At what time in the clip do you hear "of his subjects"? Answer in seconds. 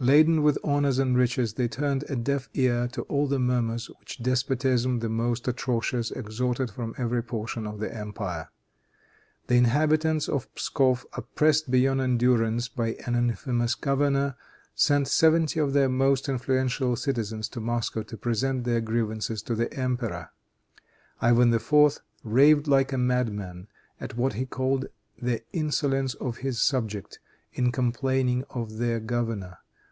26.14-27.18